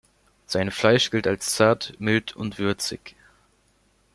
Sein 0.47 0.71
Fleisch 0.71 1.11
gilt 1.11 1.27
als 1.27 1.53
zart, 1.55 1.93
mild 1.99 2.35
und 2.35 2.57
würzig. 2.57 3.15